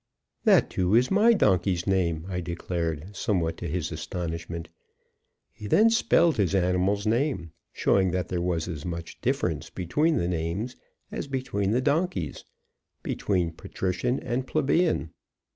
[0.45, 4.67] "That, too, is my donkey's name," I declared, somewhat to his astonishment.
[5.51, 10.27] He then spelled his animal's name, showing that there was as much difference between the
[10.27, 10.75] names
[11.11, 12.43] as between the donkeys,
[13.03, 15.11] between patrician and plebeian.